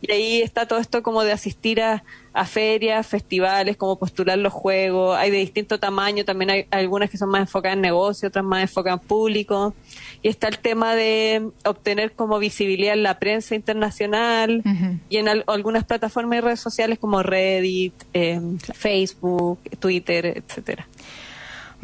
[0.00, 2.02] Y ahí está todo esto como de asistir a,
[2.36, 5.16] a ferias, festivales, como postular los juegos.
[5.16, 8.62] Hay de distinto tamaño, también hay algunas que son más enfocadas en negocio, otras más
[8.62, 9.74] enfocadas en público.
[10.22, 14.62] Y está el tema de obtener como visibilidad en la prensa internacional
[15.08, 18.40] y en al- algunas plataformas y redes sociales como Reddit, eh,
[18.74, 20.86] Facebook, Twitter, etcétera.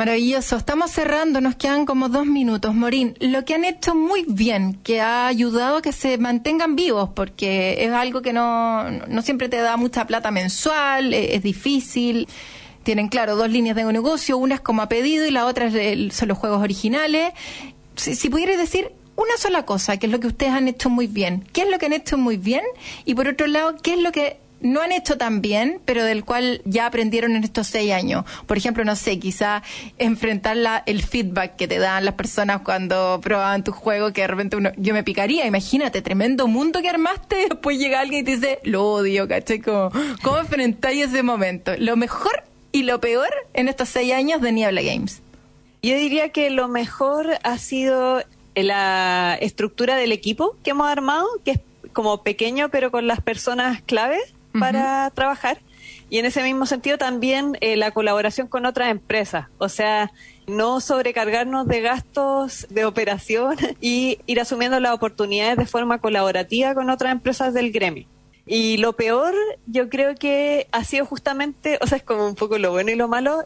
[0.06, 0.56] Maravilloso.
[0.56, 2.74] Estamos cerrando, nos quedan como dos minutos.
[2.74, 7.10] Morín, lo que han hecho muy bien, que ha ayudado a que se mantengan vivos,
[7.14, 12.26] porque es algo que no, no siempre te da mucha plata mensual, eh, es difícil.
[12.82, 15.74] Tienen, claro, dos líneas de negocio, una es como a pedido y la otra es
[15.76, 17.32] el- son los juegos originales.
[17.94, 21.46] Si, si decir una sola cosa, que es lo que ustedes han hecho muy bien,
[21.52, 22.64] ¿qué es lo que han hecho muy bien?
[23.04, 26.24] Y por otro lado, ¿qué es lo que no han hecho tan bien, pero del
[26.24, 28.24] cual ya aprendieron en estos seis años.
[28.46, 29.62] Por ejemplo, no sé, quizá
[29.98, 34.28] enfrentar la, el feedback que te dan las personas cuando probaban tu juego, que de
[34.28, 38.36] repente uno, yo me picaría, imagínate, tremendo mundo que armaste, después llega alguien y te
[38.36, 39.60] dice, lo odio, ¿cachai?
[39.60, 39.90] Como,
[40.22, 41.72] ¿Cómo enfrentáis ese momento?
[41.78, 45.20] Lo mejor y lo peor en estos seis años de Niebla Games.
[45.82, 48.22] Yo diría que lo mejor ha sido
[48.54, 51.60] la estructura del equipo que hemos armado, que es
[51.92, 55.58] como pequeño pero con las personas claves para trabajar.
[56.10, 60.12] Y en ese mismo sentido también eh, la colaboración con otras empresas, o sea,
[60.46, 66.90] no sobrecargarnos de gastos de operación y ir asumiendo las oportunidades de forma colaborativa con
[66.90, 68.06] otras empresas del gremio.
[68.44, 69.34] Y lo peor,
[69.66, 72.96] yo creo que ha sido justamente, o sea, es como un poco lo bueno y
[72.96, 73.44] lo malo,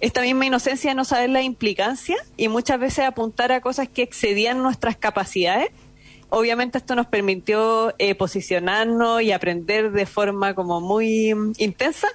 [0.00, 4.02] esta misma inocencia de no saber la implicancia y muchas veces apuntar a cosas que
[4.02, 5.70] excedían nuestras capacidades.
[6.28, 12.08] Obviamente esto nos permitió eh, posicionarnos y aprender de forma como muy mm, intensa,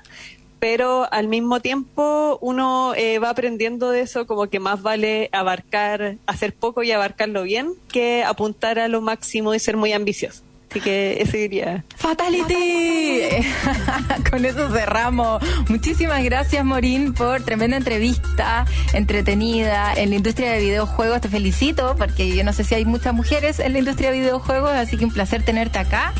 [0.59, 6.17] pero al mismo tiempo uno eh, va aprendiendo de eso como que más vale abarcar,
[6.27, 10.43] hacer poco y abarcarlo bien que apuntar a lo máximo y ser muy ambicioso.
[10.71, 11.83] Así que eso diría.
[11.97, 13.45] ¡Fatality!
[14.31, 15.43] Con eso cerramos.
[15.67, 21.19] Muchísimas gracias, Morín, por tremenda entrevista, entretenida en la industria de videojuegos.
[21.19, 24.71] Te felicito, porque yo no sé si hay muchas mujeres en la industria de videojuegos,
[24.71, 26.13] así que un placer tenerte acá.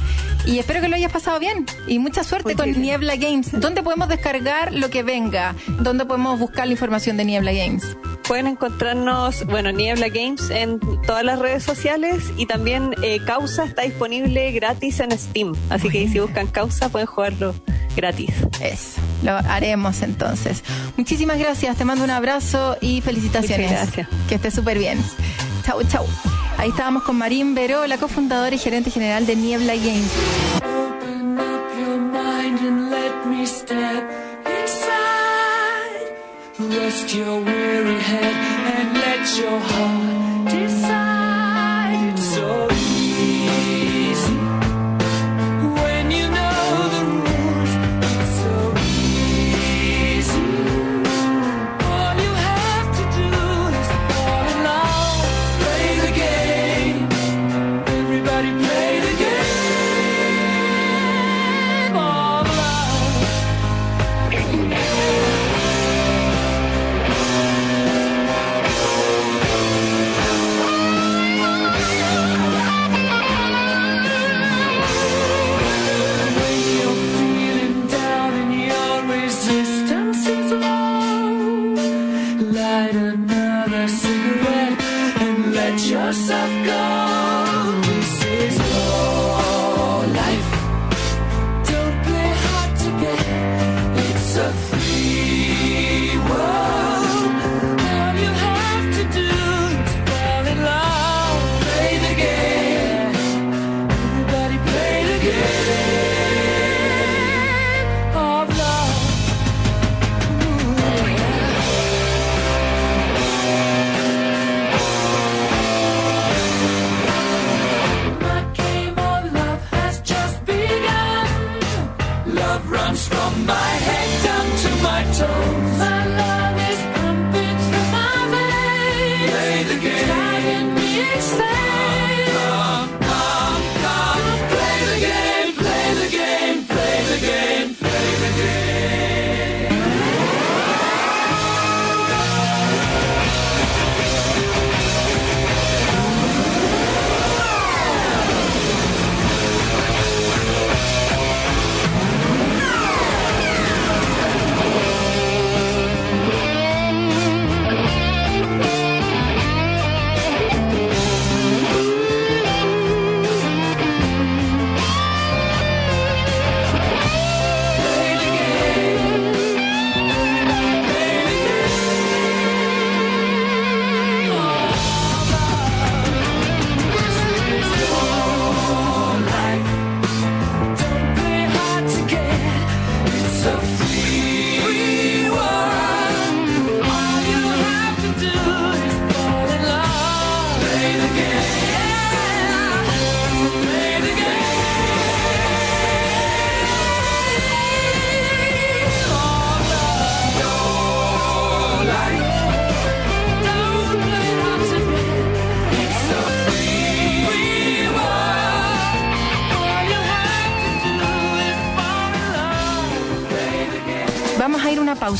[0.45, 1.65] Y espero que lo hayas pasado bien.
[1.87, 2.73] Y mucha suerte con.
[2.73, 3.51] Niebla Games.
[3.53, 5.55] ¿Dónde podemos descargar lo que venga?
[5.79, 7.95] ¿Dónde podemos buscar la información de Niebla Games?
[8.31, 13.81] Pueden encontrarnos, bueno, Niebla Games en todas las redes sociales y también eh, Causa está
[13.81, 15.53] disponible gratis en Steam.
[15.69, 17.53] Así que si buscan Causa pueden jugarlo
[17.93, 18.29] gratis.
[18.61, 20.63] Eso, lo haremos entonces.
[20.95, 23.69] Muchísimas gracias, te mando un abrazo y felicitaciones.
[23.69, 24.07] Muchas gracias.
[24.29, 24.97] Que estés súper bien.
[25.65, 26.05] Chau, chau.
[26.57, 30.09] Ahí estábamos con Marín Veró, la cofundadora y gerente general de Niebla Games.
[30.63, 34.09] Open up your mind and let me step
[34.45, 34.91] inside.
[36.59, 38.35] Rest your weary head
[38.75, 40.10] and let your heart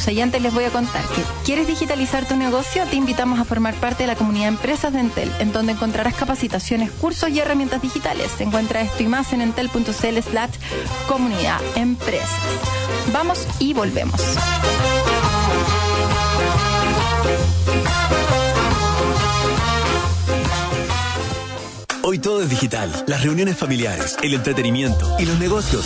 [0.09, 2.83] y antes les voy a contar que ¿quieres digitalizar tu negocio?
[2.85, 6.91] Te invitamos a formar parte de la comunidad empresas de Entel, en donde encontrarás capacitaciones,
[6.91, 8.31] cursos y herramientas digitales.
[8.39, 10.51] Encuentra esto y más en entel.cl slash
[11.07, 12.29] comunidad empresas.
[13.13, 14.19] Vamos y volvemos.
[22.03, 22.91] Hoy todo es digital.
[23.07, 25.85] Las reuniones familiares, el entretenimiento y los negocios.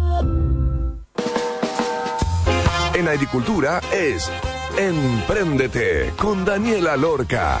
[3.01, 4.29] En agricultura es
[4.77, 7.59] Empréndete con Daniela Lorca.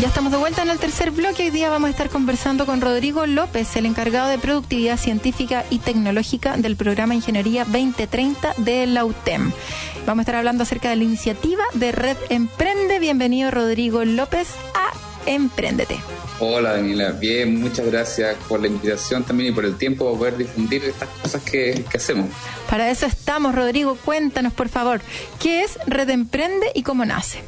[0.00, 1.42] Ya estamos de vuelta en el tercer bloque.
[1.42, 5.80] Hoy día vamos a estar conversando con Rodrigo López, el encargado de productividad científica y
[5.80, 9.52] tecnológica del programa Ingeniería 2030 de la UTEM.
[10.06, 12.98] Vamos a estar hablando acerca de la iniciativa de Red Emprende.
[12.98, 14.90] Bienvenido, Rodrigo López, a
[15.28, 16.15] Empréndete.
[16.38, 20.36] Hola Daniela, bien, muchas gracias por la invitación también y por el tiempo de poder
[20.36, 22.28] difundir estas cosas que, que hacemos.
[22.68, 23.96] Para eso estamos, Rodrigo.
[24.04, 25.00] Cuéntanos, por favor,
[25.40, 27.38] ¿qué es Red Emprende y cómo nace?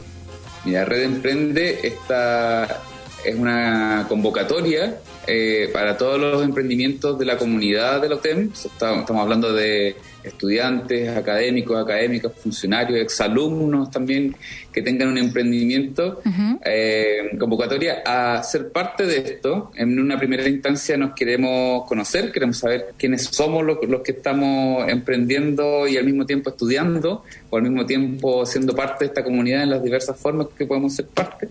[0.64, 2.80] Mira, Red Emprende esta
[3.24, 8.50] es una convocatoria eh, para todos los emprendimientos de la comunidad de la OTEM.
[8.52, 9.96] Estamos, estamos hablando de
[10.28, 14.34] estudiantes, académicos, académicas, funcionarios, exalumnos también
[14.72, 16.20] que tengan un emprendimiento.
[16.64, 19.72] eh, convocatoria a ser parte de esto.
[19.76, 24.88] En una primera instancia nos queremos conocer, queremos saber quiénes somos los, los que estamos
[24.88, 29.62] emprendiendo y al mismo tiempo estudiando, o al mismo tiempo siendo parte de esta comunidad
[29.62, 31.48] en las diversas formas que podemos ser parte.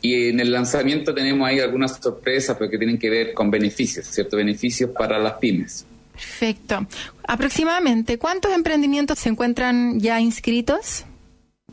[0.00, 4.06] Y en el lanzamiento tenemos ahí algunas sorpresas, pero que tienen que ver con beneficios,
[4.06, 4.36] ¿cierto?
[4.36, 5.86] Beneficios para las pymes.
[6.22, 6.86] Perfecto.
[7.26, 11.04] Aproximadamente, ¿cuántos emprendimientos se encuentran ya inscritos?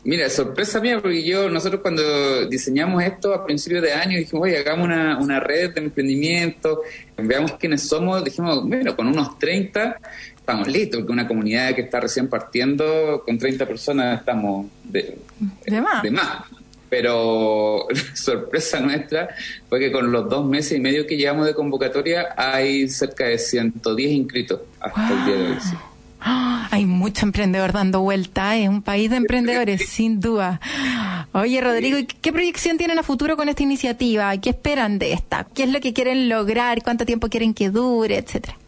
[0.03, 4.57] Mira, sorpresa mía, porque yo, nosotros cuando diseñamos esto a principios de año, dijimos, oye,
[4.57, 6.81] hagamos una, una red de emprendimiento,
[7.17, 9.99] veamos quiénes somos, dijimos, bueno, con unos 30
[10.35, 15.17] estamos listos, porque una comunidad que está recién partiendo, con 30 personas estamos de,
[15.65, 16.01] De más.
[16.01, 16.43] de más.
[16.89, 19.29] Pero sorpresa nuestra
[19.67, 23.37] fue que con los dos meses y medio que llevamos de convocatoria hay cerca de
[23.37, 25.57] 110 inscritos hasta el día de hoy.
[25.61, 25.75] sí.
[26.71, 30.59] Hay mucho emprendedor dando vuelta, es un país de emprendedores, sin duda.
[31.31, 34.35] Oye, Rodrigo, ¿y ¿qué proyección tienen a futuro con esta iniciativa?
[34.37, 35.47] ¿Qué esperan de esta?
[35.53, 36.83] ¿Qué es lo que quieren lograr?
[36.83, 38.17] ¿Cuánto tiempo quieren que dure?
[38.17, 38.58] Etcétera.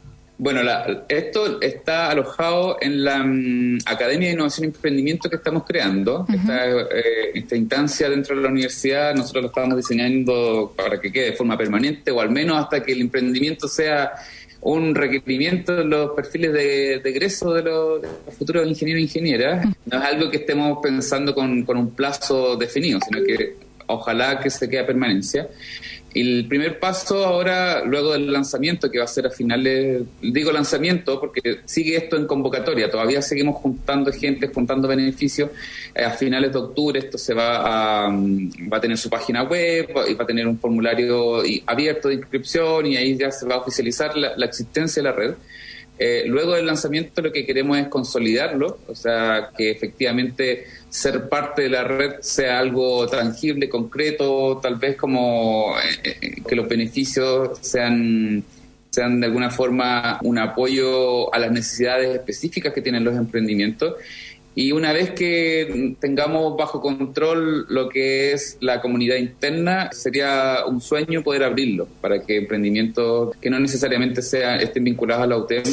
[0.44, 5.64] Bueno, la- esto está alojado en la mm, Academia de Innovación y Emprendimiento que estamos
[5.68, 6.26] creando.
[6.34, 11.26] esta, eh, esta instancia dentro de la universidad, nosotros lo estamos diseñando para que quede
[11.26, 14.14] de forma permanente o al menos hasta que el emprendimiento sea
[14.62, 19.04] un requerimiento de los perfiles de, de egreso de los, de los futuros ingenieros e
[19.04, 19.68] ingenieras.
[19.86, 24.50] No es algo que estemos pensando con, con un plazo definido, sino que ojalá que
[24.50, 25.48] se quede a permanencia.
[26.14, 31.20] El primer paso ahora, luego del lanzamiento, que va a ser a finales, digo lanzamiento
[31.20, 35.50] porque sigue esto en convocatoria, todavía seguimos juntando gente, juntando beneficios.
[35.96, 39.44] Eh, a finales de octubre esto se va a, mm, va a tener su página
[39.44, 43.56] web y va a tener un formulario abierto de inscripción y ahí ya se va
[43.56, 45.34] a oficializar la existencia de la red.
[46.04, 51.62] Eh, luego del lanzamiento lo que queremos es consolidarlo, o sea, que efectivamente ser parte
[51.62, 57.60] de la red sea algo tangible, concreto, tal vez como eh, eh, que los beneficios
[57.62, 58.44] sean
[58.90, 63.94] sean de alguna forma un apoyo a las necesidades específicas que tienen los emprendimientos.
[64.54, 70.82] Y una vez que tengamos bajo control lo que es la comunidad interna, sería un
[70.82, 75.64] sueño poder abrirlo para que emprendimientos que no necesariamente sean, estén vinculados a la UTEM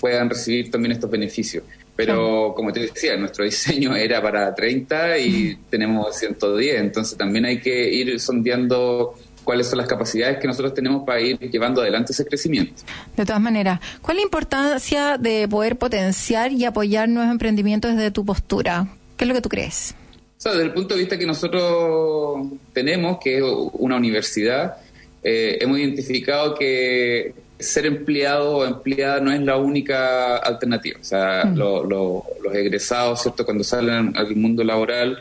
[0.00, 1.62] puedan recibir también estos beneficios.
[1.94, 7.60] Pero como te decía, nuestro diseño era para 30 y tenemos 110, entonces también hay
[7.60, 9.14] que ir sondeando
[9.46, 12.82] cuáles son las capacidades que nosotros tenemos para ir llevando adelante ese crecimiento.
[13.16, 18.10] De todas maneras, ¿cuál es la importancia de poder potenciar y apoyar nuevos emprendimientos desde
[18.10, 18.88] tu postura?
[19.16, 19.94] ¿Qué es lo que tú crees?
[20.36, 23.44] O sea, desde el punto de vista que nosotros tenemos, que es
[23.74, 24.76] una universidad,
[25.22, 30.98] eh, hemos identificado que ser empleado o empleada no es la única alternativa.
[31.00, 33.44] O sea, lo- lo- los egresados, ¿cierto?
[33.46, 35.18] Cuando salen al mundo laboral,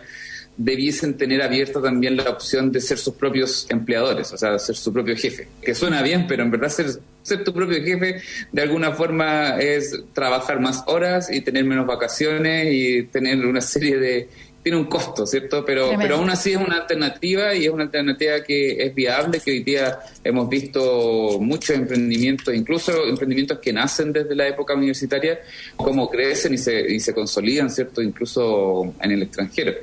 [0.58, 4.94] debiesen tener abierta también la opción de ser sus propios empleadores, o sea, ser su
[4.94, 5.48] propio jefe.
[5.62, 6.88] Que suena bien, pero en verdad ser,
[7.22, 12.68] ser tu propio jefe de alguna forma es trabajar más horas y tener menos vacaciones
[12.72, 14.30] y tener una serie de...
[14.64, 15.64] Tiene un costo, ¿cierto?
[15.64, 16.02] Pero, Tremendo.
[16.02, 19.64] pero aún así es una alternativa y es una alternativa que es viable, que hoy
[19.64, 25.40] día hemos visto muchos emprendimientos, incluso emprendimientos que nacen desde la época universitaria,
[25.76, 28.02] cómo crecen y se, y se consolidan, ¿cierto?
[28.02, 29.74] Incluso en el extranjero.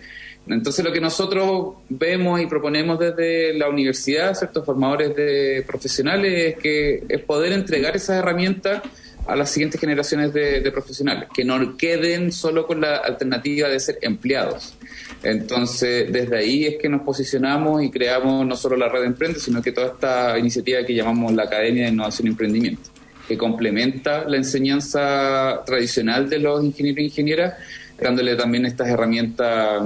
[0.47, 6.63] Entonces lo que nosotros vemos y proponemos desde la universidad, ciertos formadores de profesionales, es
[6.63, 8.83] que es poder entregar esas herramientas
[9.27, 13.99] a las siguientes generaciones de, profesionales, que no queden solo con la alternativa de ser
[14.03, 14.75] empleados.
[15.23, 19.39] Entonces, desde ahí es que nos posicionamos y creamos no solo la red de Emprende,
[19.39, 22.91] sino que toda esta iniciativa que llamamos la Academia de Innovación y Emprendimiento,
[23.29, 27.55] que complementa la enseñanza tradicional de los ingenieros e ingenieras,
[28.01, 29.85] dándole también estas herramientas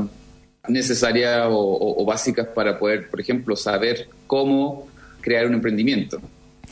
[0.68, 4.88] necesarias o, o- o básicas para poder, por ejemplo, saber cómo
[5.20, 6.20] crear un emprendimiento.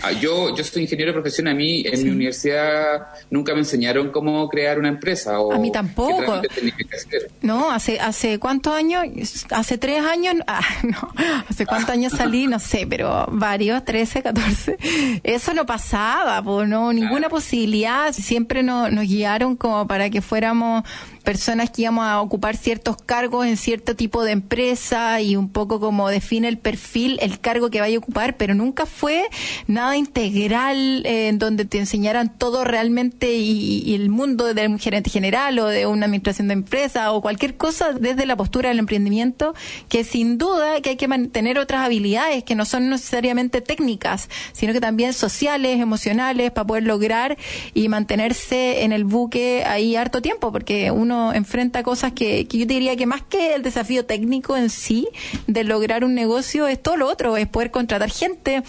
[0.03, 4.11] Ah, Yo, yo soy ingeniero de profesión, a mí en mi universidad nunca me enseñaron
[4.11, 6.41] cómo crear una empresa o A mí tampoco.
[6.43, 7.31] que hacer.
[7.43, 9.05] No, hace hace cuántos años,
[9.51, 11.13] hace tres años, ah, no,
[11.49, 14.79] hace cuántos años salí, no sé, pero varios, 13, 14.
[15.23, 18.13] Eso no pasaba, pues no, ninguna posibilidad.
[18.13, 20.83] Siempre nos, nos guiaron como para que fuéramos
[21.25, 25.81] personas que íbamos a ocupar ciertos cargos en cierto tipo de empresa y un poco
[25.81, 29.25] como define el perfil, el cargo que vaya a ocupar, pero nunca fue
[29.67, 35.09] nada integral eh, en donde te enseñaran todo realmente y, el mundo de un gerente
[35.09, 39.55] general o de una administración de empresa o cualquier cosa desde la postura del emprendimiento,
[39.89, 44.73] que sin duda que hay que mantener otras habilidades que no son necesariamente técnicas, sino
[44.73, 47.39] que también sociales, emocionales, para poder lograr
[47.73, 52.75] y mantenerse en el buque ahí harto tiempo, porque uno enfrenta cosas que, yo te
[52.75, 55.09] diría que más que el desafío técnico en sí
[55.47, 58.63] de lograr un negocio es todo lo otro, es poder contratar gente,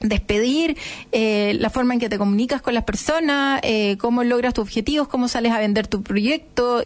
[0.00, 0.76] despedir,
[1.12, 5.08] eh, la forma en que te comunicas con las personas, eh, cómo logras tus objetivos,
[5.08, 6.84] cómo sales a vender tu proyecto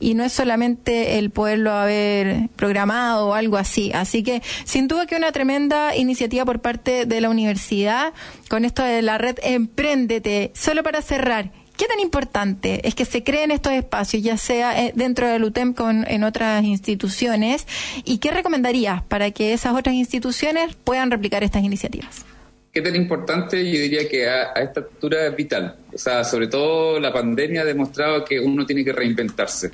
[0.00, 3.92] y no es solamente el poderlo haber programado o algo así.
[3.92, 8.12] Así que sin duda que una tremenda iniciativa por parte de la universidad
[8.48, 10.52] con esto de la red Emprendete.
[10.54, 14.92] Solo para cerrar, ¿Qué tan importante es que se creen estos espacios, ya sea eh,
[14.96, 17.68] dentro del UTEM con en otras instituciones?
[18.04, 22.26] ¿Y qué recomendarías para que esas otras instituciones puedan replicar estas iniciativas?
[22.72, 23.64] ¿Qué tan importante?
[23.64, 25.76] Yo diría que a, esta altura es vital.
[25.94, 29.70] O sea, sobre todo la pandemia ha demostrado que uno tiene que reinventarse.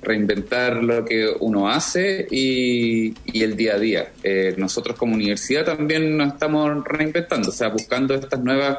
[0.00, 4.12] Reinventar lo que uno hace y, y el día a día.
[4.22, 8.78] Eh, nosotros como universidad también nos estamos reinventando, o sea, buscando estas nuevas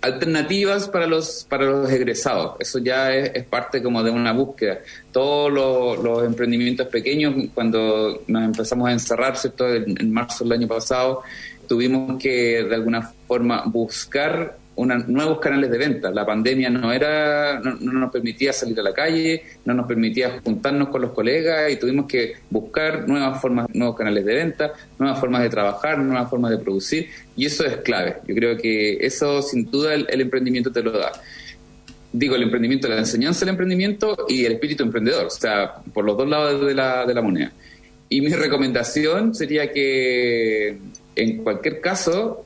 [0.00, 2.56] alternativas para los para los egresados.
[2.60, 4.78] Eso ya es, es parte como de una búsqueda.
[5.12, 5.52] Todos
[6.02, 9.72] los, emprendimientos pequeños, cuando nos empezamos a encerrar, ¿cierto?
[9.74, 11.22] En marzo del año pasado,
[11.68, 16.10] tuvimos que de alguna forma buscar una, nuevos canales de venta.
[16.10, 20.40] La pandemia no era, no, no, nos permitía salir a la calle, no nos permitía
[20.44, 25.18] juntarnos con los colegas y tuvimos que buscar nuevas formas, nuevos canales de venta, nuevas
[25.18, 28.16] formas de trabajar, nuevas formas de producir y eso es clave.
[28.26, 31.12] Yo creo que eso sin duda el, el emprendimiento te lo da.
[32.12, 36.16] Digo, el emprendimiento, la enseñanza del emprendimiento y el espíritu emprendedor, o sea, por los
[36.16, 37.52] dos lados de la, de la moneda.
[38.08, 40.78] Y mi recomendación sería que
[41.16, 42.44] en cualquier caso,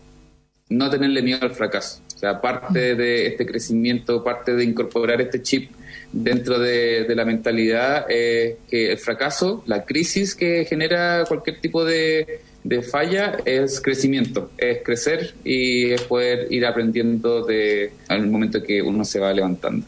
[0.68, 2.00] no tenerle miedo al fracaso.
[2.20, 5.70] Sea, parte de este crecimiento, parte de incorporar este chip
[6.12, 12.40] dentro de, la mentalidad, es que el fracaso, la crisis que genera cualquier tipo de,
[12.62, 18.82] de falla es crecimiento, es crecer y es poder ir aprendiendo de al momento que
[18.82, 19.86] uno se va levantando.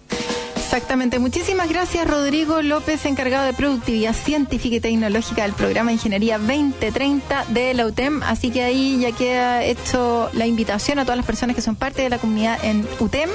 [0.72, 1.18] Exactamente.
[1.18, 7.74] Muchísimas gracias, Rodrigo López, encargado de productividad científica y tecnológica del programa Ingeniería 2030 de
[7.74, 8.22] la UTEM.
[8.22, 12.00] Así que ahí ya queda hecho la invitación a todas las personas que son parte
[12.00, 13.28] de la comunidad en UTEM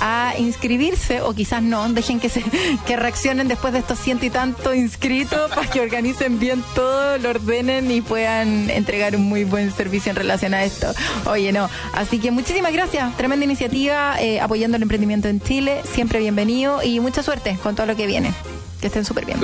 [0.00, 2.42] a inscribirse, o quizás no, dejen que se
[2.86, 7.30] que reaccionen después de estos ciento y tanto inscritos para que organicen bien todo, lo
[7.30, 10.88] ordenen y puedan entregar un muy buen servicio en relación a esto.
[11.26, 11.70] Oye, no.
[11.92, 13.16] Así que muchísimas gracias.
[13.16, 15.82] Tremenda iniciativa eh, apoyando el emprendimiento en Chile.
[15.94, 18.32] Siempre bienvenido y mucha suerte con todo lo que viene.
[18.80, 19.38] Que estén súper bien.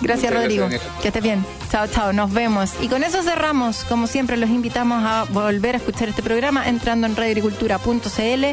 [0.00, 0.68] Gracias, Muchas Rodrigo.
[0.68, 1.44] gracias, que estés bien.
[1.68, 2.12] Chao, chao.
[2.12, 2.70] Nos vemos.
[2.80, 3.82] Y con eso cerramos.
[3.84, 8.44] Como siempre, los invitamos a volver a escuchar este programa entrando en radioagricultura.cl,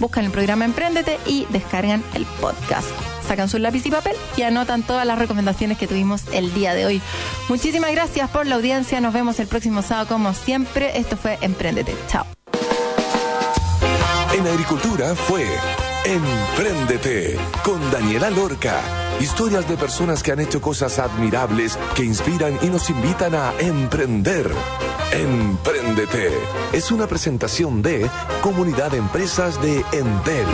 [0.00, 2.88] buscan el programa Emprendete y descargan el podcast.
[3.28, 6.86] Sacan su lápiz y papel y anotan todas las recomendaciones que tuvimos el día de
[6.86, 7.02] hoy.
[7.48, 9.00] Muchísimas gracias por la audiencia.
[9.00, 10.98] Nos vemos el próximo sábado como siempre.
[10.98, 11.94] Esto fue Emprendete.
[12.08, 12.26] Chao.
[14.34, 15.46] En Agricultura fue
[16.04, 18.80] Empréndete con Daniela Lorca.
[19.20, 24.50] Historias de personas que han hecho cosas admirables que inspiran y nos invitan a emprender.
[25.12, 26.30] Empréndete
[26.72, 28.08] es una presentación de
[28.42, 30.46] Comunidad de Empresas de Entel.